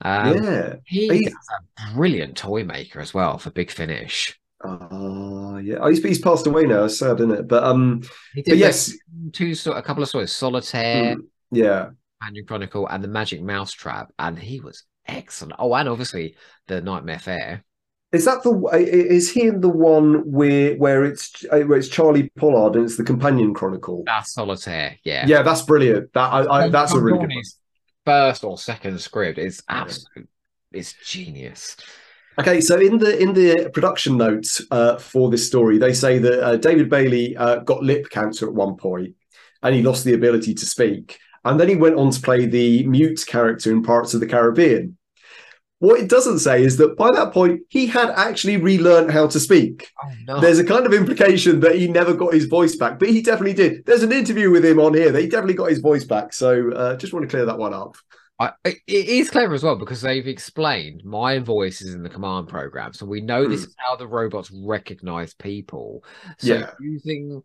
[0.00, 0.74] Um, yeah.
[0.84, 4.38] He He- a brilliant toy maker as well for Big Finish.
[4.64, 5.76] Ah, yeah.
[5.80, 6.84] Oh, he's, he's passed away now.
[6.84, 7.48] It's sad, isn't it?
[7.48, 8.02] But um,
[8.34, 8.92] He but yes,
[9.32, 11.20] two, a couple of stories, Solitaire, mm,
[11.52, 11.90] yeah.
[12.20, 15.54] Companion Chronicle, and the Magic Mousetrap, and he was excellent.
[15.58, 17.64] Oh, and obviously the Nightmare Fair.
[18.10, 22.76] Is that the is he in the one where where it's where it's Charlie Pollard
[22.76, 24.02] and it's the Companion Chronicle?
[24.06, 25.26] That's Solitaire, yeah.
[25.26, 26.12] Yeah, that's brilliant.
[26.14, 27.42] That I, I that's a really good one.
[28.06, 29.82] First or second script is Yeah.
[29.82, 30.28] absolute.
[30.72, 31.76] It's genius.
[32.38, 36.42] Okay, so in the in the production notes uh, for this story, they say that
[36.42, 39.14] uh, David Bailey uh, got lip cancer at one point,
[39.62, 41.18] and he lost the ability to speak,
[41.48, 44.96] and then he went on to play the mute character in Pirates of the Caribbean.
[45.80, 49.38] What it doesn't say is that by that point he had actually relearned how to
[49.38, 49.88] speak.
[50.02, 50.40] Oh no!
[50.40, 53.54] There's a kind of implication that he never got his voice back, but he definitely
[53.54, 53.86] did.
[53.86, 56.32] There's an interview with him on here that he definitely got his voice back.
[56.32, 57.96] So uh, just want to clear that one up.
[58.40, 62.48] I, it is clever as well because they've explained my voice is in the command
[62.48, 63.66] program, so we know this Mm.
[63.68, 66.04] is how the robots recognize people.
[66.38, 66.70] So Yeah.
[66.80, 67.42] using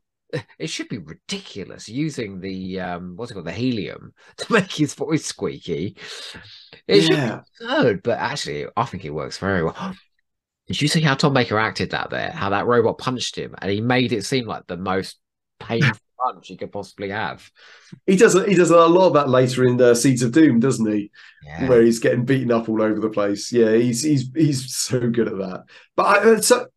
[0.60, 4.93] it should be ridiculous using the um what's it called the helium to make his
[4.93, 5.98] voice squeaky.
[6.88, 7.41] It should be yeah.
[7.62, 9.96] absurd, but actually, I think it works very well.
[10.67, 12.32] Did you see how Tom Baker acted that there?
[12.32, 15.19] How that robot punched him, and he made it seem like the most
[15.60, 17.50] painful punch he could possibly have.
[18.08, 20.89] He does he does a lot of that later in the Seeds of Doom, doesn't
[20.89, 21.12] he?
[21.43, 23.52] Yeah, Where he's getting beaten up all over the place.
[23.52, 25.65] Yeah, he's he's he's so good at that.
[25.98, 26.67] But I, uh, so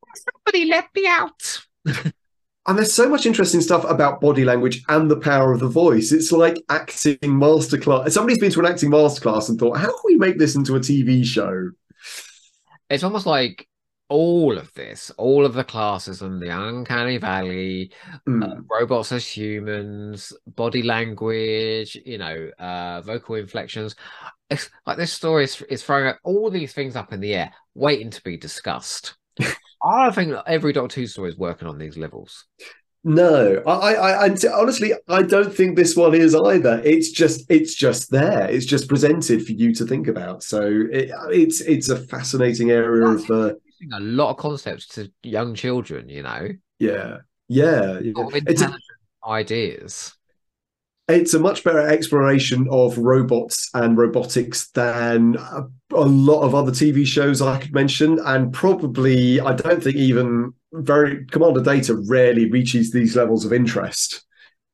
[0.45, 1.63] somebody let me out.
[2.67, 6.13] and there's so much interesting stuff about body language and the power of the voice.
[6.13, 8.11] It's like acting masterclass.
[8.13, 10.81] Somebody's been to an acting masterclass and thought, how can we make this into a
[10.81, 11.71] TV show?
[12.91, 13.69] It's almost like
[14.09, 17.91] all of this, all of the classes and the uncanny valley,
[18.29, 18.43] Mm.
[18.59, 23.97] uh, robots as humans, body language, you know, uh, vocal inflections.
[24.49, 28.11] It's like this story is, is throwing all these things up in the air, waiting
[28.11, 29.17] to be discussed.
[29.83, 32.45] I don't think every Doctor Who story is working on these levels.
[33.05, 36.83] No, I, I, I honestly, I don't think this one is either.
[36.85, 38.51] It's just, it's just there.
[38.51, 40.43] It's just presented for you to think about.
[40.43, 43.53] So it, it's, it's a fascinating area of, uh,
[43.93, 46.49] a lot of concepts to young children, you know,
[46.81, 48.01] yeah, yeah.
[48.01, 48.13] yeah.
[48.17, 48.83] of It's a, intelligent
[49.25, 50.17] ideas.
[51.09, 56.73] It's a much better exploration of robots and robotics than a, a lot of other
[56.73, 62.51] TV shows I could mention, and probably I don't think even very Commander Data rarely
[62.51, 64.25] reaches these levels of interest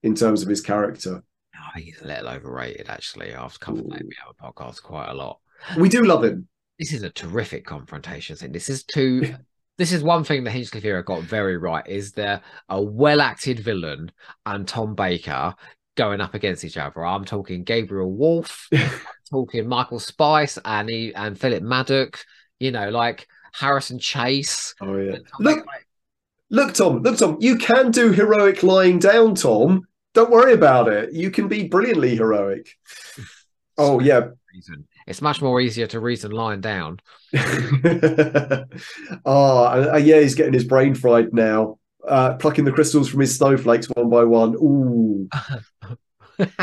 [0.02, 1.22] in terms of his character.
[1.54, 3.34] Oh, he's a little overrated, actually.
[3.34, 5.38] I've covered that in the other podcast quite a lot.
[5.76, 6.48] We do love him.
[6.78, 8.52] This is a terrific confrontation thing.
[8.52, 9.34] This is two.
[9.78, 11.86] this is one thing that Hinchcliffe Era got very right.
[11.86, 12.40] Is there
[12.70, 14.10] a well-acted villain
[14.46, 15.54] and Tom Baker
[15.96, 17.04] going up against each other?
[17.04, 18.68] I'm talking Gabriel Woolf,
[19.30, 22.24] talking Michael Spice and he, and Philip Madoc.
[22.60, 24.74] You know, like Harrison Chase.
[24.80, 25.18] Oh yeah.
[25.38, 25.66] Look,
[26.50, 27.02] look, Tom.
[27.02, 27.38] Look, Tom.
[27.40, 29.82] You can do heroic lying down, Tom.
[30.14, 31.12] Don't worry about it.
[31.12, 32.68] You can be brilliantly heroic.
[33.78, 34.28] Oh yeah.
[34.54, 34.86] reason.
[35.06, 37.00] It's much more easier to reason lying down.
[39.24, 41.78] oh, uh, yeah, he's getting his brain fried now.
[42.06, 44.54] Uh, plucking the crystals from his snowflakes one by one.
[44.56, 45.28] Ooh,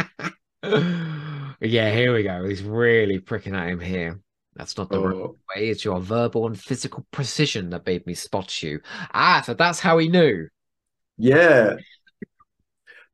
[1.62, 2.46] yeah, here we go.
[2.48, 4.20] He's really pricking at him here.
[4.56, 5.70] That's not the right Oh, way.
[5.70, 8.82] It's your verbal and physical precision that made me spot you.
[9.14, 10.48] Ah, so that's how he knew.
[11.18, 11.76] yeah.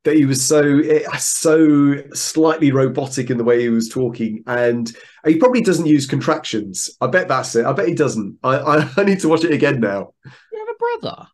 [0.03, 4.91] That he was so eh, so slightly robotic in the way he was talking, and
[5.25, 6.91] he probably doesn't use contractions.
[7.01, 7.65] I bet that's it.
[7.65, 8.37] I bet he doesn't.
[8.43, 10.13] I I, I need to watch it again now.
[10.51, 11.27] You have a brother.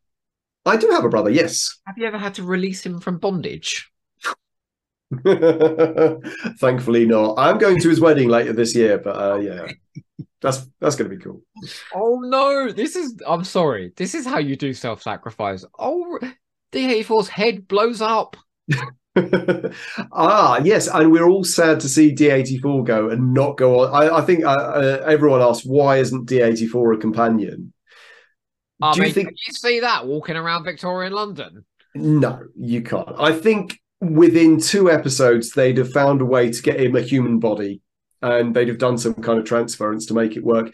[0.66, 1.30] I do have a brother.
[1.30, 1.80] Yes.
[1.88, 3.92] Have you ever had to release him from bondage?
[6.60, 7.36] Thankfully not.
[7.38, 9.68] I'm going to his wedding later this year, but uh, yeah,
[10.42, 11.42] that's that's going to be cool.
[11.94, 13.92] Oh no, this is I'm sorry.
[13.98, 15.66] This is how you do self-sacrifice.
[15.78, 16.18] Oh
[16.72, 18.38] D84's head blows up.
[20.14, 23.94] ah, yes, and we're all sad to see D84 go and not go on.
[23.94, 27.74] I, I think uh, uh, everyone asks why isn't D84 a companion?
[28.82, 31.66] I Do you think you see that walking around Victorian London?
[31.94, 33.10] No, you can't.
[33.18, 37.40] I think within two episodes, they'd have found a way to get him a human
[37.40, 37.82] body
[38.22, 40.74] and they'd have done some kind of transference to make it work.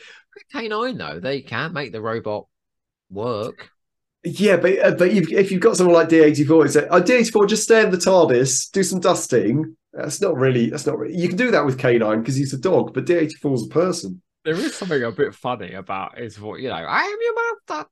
[0.54, 2.48] K9 though, they can make the robot
[3.10, 3.70] work.
[4.24, 7.48] Yeah, but uh, but you've, if you've got someone like D84, it's like, oh, D84,
[7.48, 9.76] just stay in the TARDIS, do some dusting.
[9.93, 12.60] That's not really, that's not really, you can do that with K9 because he's a
[12.60, 14.22] dog, but D84 is a person.
[14.48, 16.62] There is something a bit funny about his voice.
[16.62, 17.90] You know, I am your master.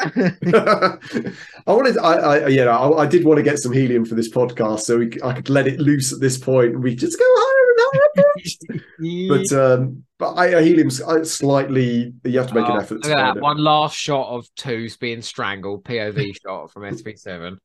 [1.66, 4.30] I wanted, I, I, yeah, I, I did want to get some helium for this
[4.30, 7.24] podcast, so we, I could let it loose at this point, and we just go
[7.26, 9.28] higher and higher.
[9.28, 12.12] but um, but I, I helium's uh, slightly.
[12.22, 12.94] You have to make Oh, an effort.
[12.94, 13.42] Look To at that it.
[13.42, 17.56] one last shot of Toos being strangled, POV shot from SV7.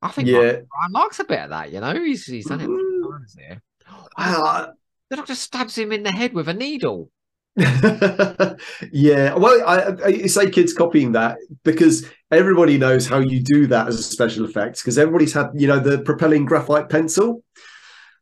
[0.00, 0.38] I think Yeah.
[0.38, 1.92] Ryan likes a bit of that, you know.
[1.92, 3.10] He's he's done it Mm.
[3.10, 3.62] times here.
[4.16, 4.70] Ah,
[5.10, 7.10] The doctor stabs him in the head with a needle.
[7.56, 13.68] yeah, well, I, I you say kids copying that because everybody knows how you do
[13.68, 17.44] that as a special effect because everybody's had, you know, the propelling graphite pencil.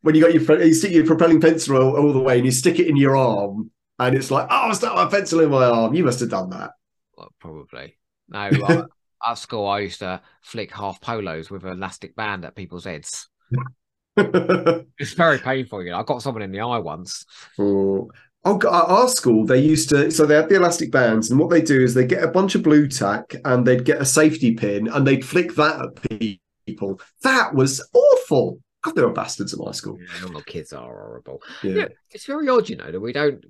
[0.03, 2.53] When you got your you stick your propelling pencil all, all the way and you
[2.53, 5.65] stick it in your arm, and it's like, oh, I stuck my pencil in my
[5.65, 5.95] arm.
[5.95, 6.73] You must have done that.
[7.17, 7.97] Well, probably.
[8.29, 8.87] No, I, uh,
[9.27, 13.29] at school I used to flick half polos with an elastic band at people's heads.
[14.99, 15.99] It's very painful, you know.
[15.99, 17.25] I got someone in the eye once.
[17.59, 18.11] Oh,
[18.45, 20.11] oh, at our school, they used to.
[20.11, 22.55] So they had the elastic bands, and what they do is they get a bunch
[22.55, 26.21] of blue tack and they'd get a safety pin and they'd flick that at
[26.67, 27.01] people.
[27.23, 28.59] That was awful.
[28.83, 29.99] God, they were bastards at my school.
[30.01, 31.41] Yeah, all kids are horrible.
[31.63, 31.73] Yeah.
[31.75, 33.45] Yeah, it's very odd, you know, that we don't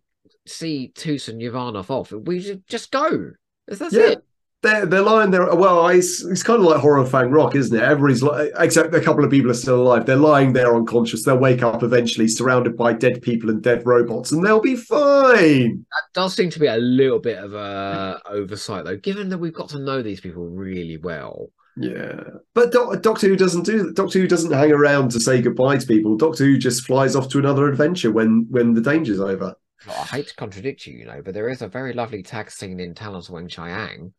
[0.46, 2.12] see Toos and Uvanov off.
[2.12, 3.30] We just go.
[3.66, 4.10] That's Yeah.
[4.10, 4.24] it.
[4.62, 5.52] They're, they're lying there.
[5.54, 7.82] Well, it's, it's kind of like horror fang rock, isn't it?
[7.82, 10.06] Everybody's like, except a couple of people are still alive.
[10.06, 11.24] They're lying there unconscious.
[11.24, 15.84] They'll wake up eventually, surrounded by dead people and dead robots, and they'll be fine.
[15.90, 19.52] That does seem to be a little bit of a oversight, though, given that we've
[19.52, 21.50] got to know these people really well.
[21.76, 22.20] Yeah,
[22.54, 23.96] but Doc Doctor Who doesn't do that.
[23.96, 26.16] Doctor Who doesn't hang around to say goodbye to people.
[26.16, 29.54] Doctor Who just flies off to another adventure when when the danger's over.
[29.86, 32.50] Well, I hate to contradict you, you know, but there is a very lovely tag
[32.50, 34.12] scene in Talons Weng-Chiang.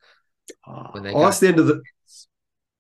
[0.68, 1.82] Oh, that's the end of the.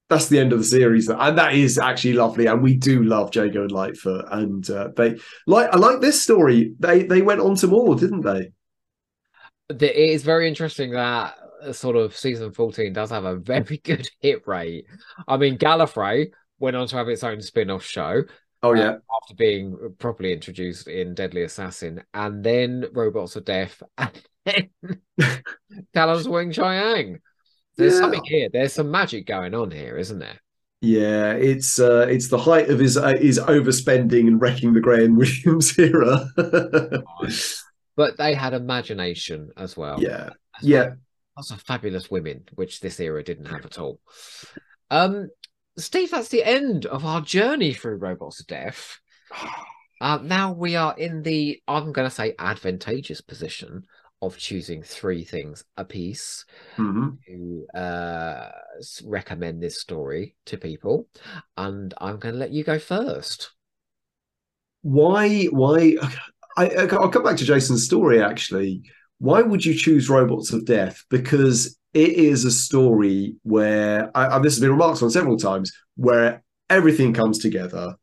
[0.09, 2.45] That's the end of the series, and that is actually lovely.
[2.45, 5.69] And we do love Jago and Lightfoot, and uh, they like.
[5.73, 6.73] I like this story.
[6.79, 8.51] They they went on to more, didn't they?
[9.69, 14.07] It is very interesting that uh, sort of season 14 does have a very good
[14.19, 14.85] hit rate.
[15.27, 18.23] I mean, Gallifrey went on to have its own spin off show.
[18.61, 23.81] Oh uh, yeah, after being properly introduced in Deadly Assassin, and then Robots of Death,
[23.97, 24.11] and
[24.45, 24.69] then
[25.93, 27.19] Talons Weng-Chiang.
[27.77, 27.99] There's Yeah.
[27.99, 28.49] something here.
[28.51, 30.39] There's some magic going on here, isn't there?
[30.81, 31.33] yeah.
[31.33, 35.77] It's uh, it's the height of his uh, his overspending and wrecking the Graham Williams
[35.79, 36.27] era.
[37.95, 40.01] But they had imagination as well.
[40.01, 40.79] yeah, As yeah.
[40.87, 40.95] well.
[41.37, 43.99] Lots of fabulous women, which this era didn't have at all.
[44.91, 45.29] Um,
[45.77, 48.99] Steve, that's the end of our journey through Robots of Death.
[50.01, 53.83] Uh, now we are in the, I'm going to say, advantageous position
[54.25, 56.45] of choosing three things a piece
[56.77, 57.17] Mhm.
[57.27, 58.51] to uh,
[59.05, 61.07] recommend this story to people.
[61.57, 63.51] And I'm going to let you go first.
[64.81, 65.95] why why
[66.57, 68.81] I, i'll come back to jason's story actually
[69.19, 74.39] why would you choose robots of death because it is a story where I, I,
[74.39, 77.95] this has been remarked on several times where everything comes together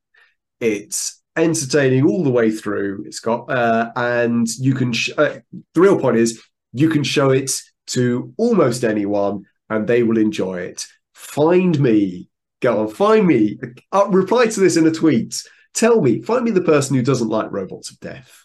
[0.60, 5.38] it's entertaining all the way through it's got uh, and you can sh- uh,
[5.74, 10.60] the real point is you can show it to almost anyone and they will enjoy
[10.60, 12.28] it find me
[12.60, 13.58] go on find me
[13.92, 17.28] uh, reply to this in a tweet Tell me, find me the person who doesn't
[17.28, 18.44] like robots of death.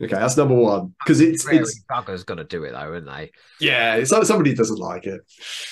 [0.00, 3.06] Okay, that's number one because it's Prairie it's Bugger's going to do it, though, aren't
[3.06, 3.32] they?
[3.60, 5.20] yeah, it's like somebody doesn't like it.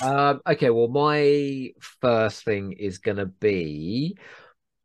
[0.01, 4.17] Um, okay, well, my first thing is going to be,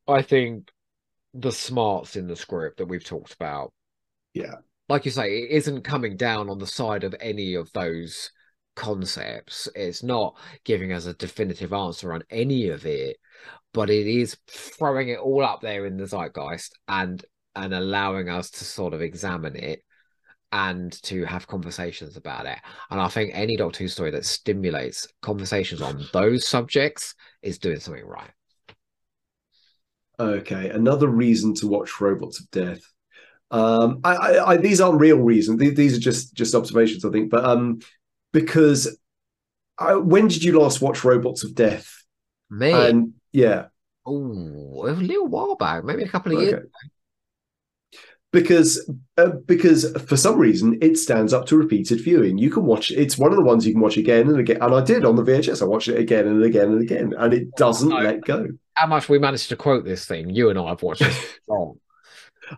[0.08, 0.70] I think,
[1.34, 3.72] the smarts in the script that we've talked about.
[4.34, 4.56] Yeah.
[4.90, 8.32] like you say, it isn't coming down on the side of any of those
[8.76, 9.68] concepts.
[9.76, 13.18] It's not giving us a definitive answer on any of it,
[13.74, 17.24] but it is throwing it all up there in the zeitgeist and
[17.56, 19.82] and allowing us to sort of examine it
[20.54, 22.58] and to have conversations about it.
[22.90, 27.80] And I think any Doctor Who story that stimulates conversations on those subjects is doing
[27.80, 28.32] something right.
[30.22, 32.82] Okay, another reason to watch Robots of Death.
[33.50, 35.60] Um, I, I, I, these aren't real reasons.
[35.60, 37.32] These, these, are just just observations, I think.
[37.32, 37.80] But um,
[38.32, 38.98] because
[39.80, 41.92] I, when did you last watch Robots of Death?
[42.52, 42.72] Me?
[42.72, 43.66] And yeah.
[44.06, 46.48] Oh, a little while back, maybe a couple of okay.
[46.50, 46.68] years.
[48.32, 52.38] Because uh, because for some reason it stands up to repeated viewing.
[52.38, 54.60] You can watch it's one of the ones you can watch again and again.
[54.62, 55.62] And I did on the VHS.
[55.62, 57.98] I watched it again and again and again, and it doesn't no.
[57.98, 58.48] let go.
[58.74, 60.30] How much we managed to quote this thing?
[60.30, 61.80] You and I have watched this long.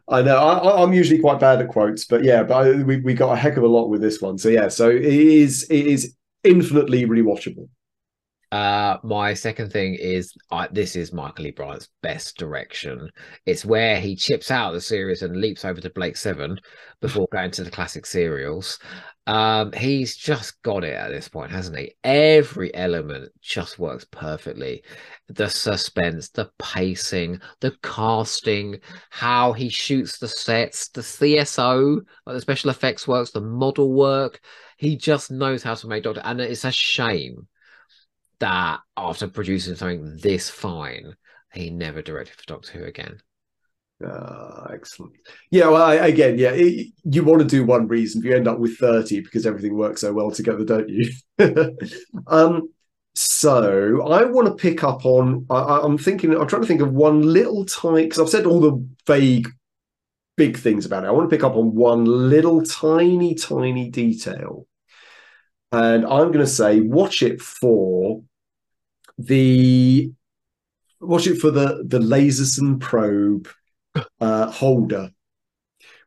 [0.08, 3.14] I know I, am usually quite bad at quotes, but yeah, but I, we we
[3.14, 4.38] got a heck of a lot with this one.
[4.38, 7.68] So yeah, so it is it is infinitely rewatchable.
[8.54, 11.52] Uh, my second thing is uh, this is Michael E.
[11.52, 13.10] Briant's best direction.
[13.48, 16.60] It's where he chips out the series and leaps over to Blake Seven
[17.02, 18.78] before going to the classic serials.
[19.26, 21.96] Um, he's just got it at this point, hasn't he?
[22.04, 24.84] Every element just works perfectly.
[25.30, 32.42] The suspense, the pacing, the casting, how he shoots the sets, the CSO, like the
[32.42, 34.42] special effects works, the model work.
[34.78, 37.48] He just knows how to make Doctor, and it's a shame
[38.40, 41.16] that after producing something this fine,
[41.54, 43.20] he never directed for Doctor Who again.
[44.04, 45.14] Uh, excellent.
[45.50, 48.60] Yeah, well, I, again, yeah, it, you want to do one reason, you end up
[48.60, 51.12] with 30 because everything works so well together, don't you?
[52.28, 52.70] um,
[53.16, 56.94] so I want to pick up on, I, am thinking, I'm trying to think of
[56.94, 59.48] one little tiny, because I've said all the vague,
[60.36, 61.08] big things about it.
[61.08, 64.68] I want to pick up on one little tiny, tiny detail.
[65.74, 68.22] And I'm going to say, watch it for
[69.18, 70.12] the
[71.02, 73.48] watch it for the the Laserson probe
[74.22, 75.10] uh, holder.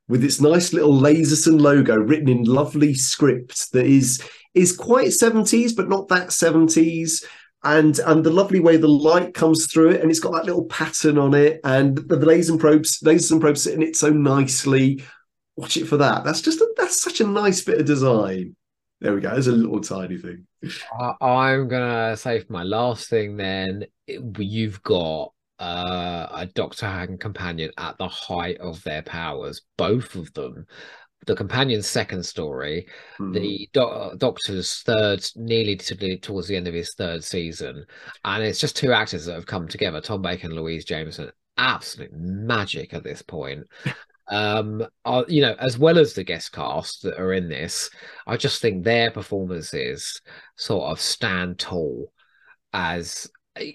[0.09, 4.23] With its nice little Laserson logo written in lovely script that is
[4.55, 7.25] is quite 70s but not that 70s
[7.65, 10.67] and and the lovely way the light comes through it and it's got that little
[10.67, 11.59] pattern on it.
[11.65, 15.03] And the, the Laserson probes Laserson probes sitting it so nicely.
[15.57, 16.23] Watch it for that.
[16.23, 18.55] That's just a, that's such a nice bit of design
[19.01, 19.31] there we go.
[19.31, 20.47] There's a little tiny thing.
[21.21, 27.71] I'm gonna say for my last thing, then you've got uh, a Doctor and companion
[27.79, 30.67] at the height of their powers, both of them.
[31.27, 32.87] The companion's second story,
[33.19, 33.33] mm-hmm.
[33.33, 37.85] the do- Doctor's third, nearly to towards the end of his third season,
[38.25, 41.31] and it's just two actors that have come together: Tom Baker and Louise Jameson.
[41.59, 43.67] Absolute magic at this point
[44.29, 47.91] um are you know as well as the guest cast that are in this
[48.27, 50.21] i just think their performances
[50.57, 52.13] sort of stand tall
[52.73, 53.71] as eh,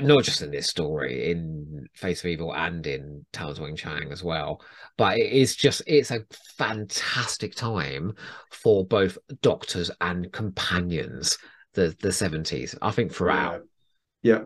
[0.00, 4.60] not just in this story in face of evil and in Talons Weng-Chiang as well
[4.96, 6.24] but it is just it's a
[6.56, 8.14] fantastic time
[8.52, 11.36] for both doctors and companions
[11.74, 13.54] the the 70s i think throughout.
[13.54, 13.75] Yeah,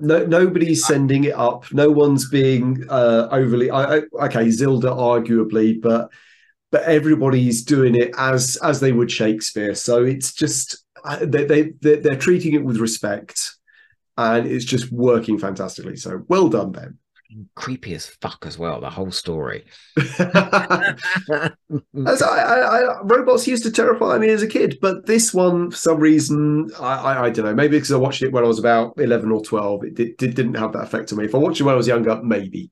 [0.01, 1.73] no, nobody's sending it up.
[1.73, 3.71] No one's being uh, overly.
[3.71, 6.11] I, I, okay, Zilda arguably, but
[6.71, 9.75] but everybody's doing it as as they would Shakespeare.
[9.75, 13.41] So it's just uh, they they they're, they're treating it with respect,
[14.17, 15.97] and it's just working fantastically.
[15.97, 17.00] So well done, Ben
[17.55, 18.81] creepy as fuck as well.
[18.81, 19.65] The whole story.
[19.97, 20.21] as
[22.23, 25.99] I, I, robots used to terrify me as a kid, but this one, for some
[25.99, 27.55] reason, I, I, don't know.
[27.55, 30.35] Maybe because I watched it when I was about eleven or twelve, it, did, it
[30.35, 31.25] didn't have that effect on me.
[31.25, 32.71] If I watched it when I was younger, maybe.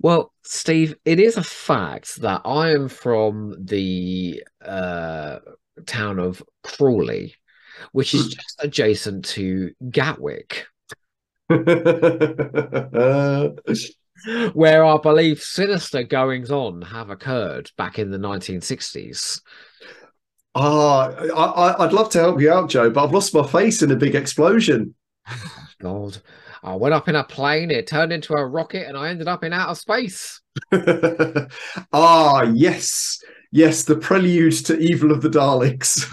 [0.00, 5.38] Well, Steve, it is a fact that I am from the uh,
[5.86, 7.34] town of Crawley,
[7.92, 8.28] which is hmm.
[8.30, 10.66] just adjacent to Gatwick.
[14.54, 19.40] where I believe sinister goings on have occurred back in the 1960s.
[20.54, 23.82] Ah, oh, I, would love to help you out, Joe, but I've lost my face
[23.82, 24.94] in a big explosion.
[25.80, 26.18] God,
[26.62, 29.44] I went up in a plane, it turned into a rocket, and I ended up
[29.44, 30.40] in outer space.
[31.92, 33.18] ah, yes.
[33.50, 36.08] Yes, the prelude to Evil of the Daleks.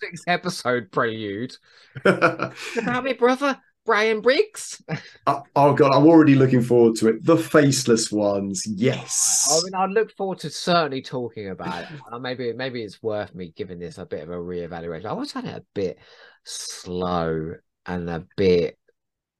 [0.00, 1.56] Six episode prelude.
[2.04, 3.60] about me, brother.
[3.86, 4.82] Brian Briggs.
[5.26, 7.24] oh, oh, god, I'm already looking forward to it.
[7.24, 9.48] The faceless ones, yes.
[9.50, 11.88] I mean, I look forward to certainly talking about it.
[12.12, 15.06] Uh, maybe, maybe it's worth me giving this a bit of a reevaluation.
[15.06, 15.98] I was finding it a bit
[16.44, 17.54] slow
[17.86, 18.78] and a bit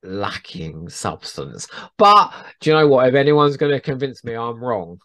[0.02, 1.66] lacking substance.
[1.98, 3.08] But do you know what?
[3.08, 4.98] If anyone's going to convince me I'm wrong,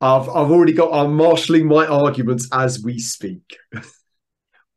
[0.00, 0.92] I've I've already got.
[0.92, 3.56] I'm marshalling my arguments as we speak.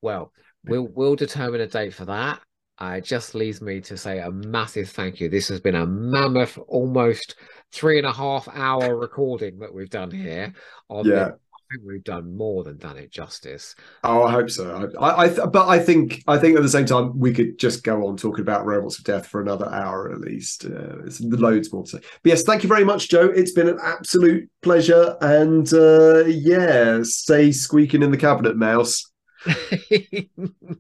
[0.02, 0.32] Well,
[0.64, 2.40] we'll we'll determine a date for that.
[2.78, 5.30] Uh, it just leaves me to say a massive thank you.
[5.30, 7.36] This has been a mammoth, almost
[7.72, 10.54] three and a half hour recording that we've done here.
[10.90, 11.14] On Yeah.
[11.26, 11.34] this.
[11.68, 13.74] I think we've done more than done it justice.
[14.04, 14.88] Oh, I hope so.
[15.00, 17.84] I, I, th- but I think, I think at the same time, we could just
[17.84, 20.66] go on talking about robots of death for another hour at least.
[20.66, 21.98] Uh, it's loads more to say.
[21.98, 23.26] But yes, thank you very much, Joe.
[23.36, 25.18] It's been an absolute pleasure.
[25.22, 29.04] And uh, yeah, stay squeaking in the cabinet, mouse.